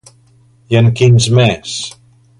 [0.75, 1.75] I en quins més?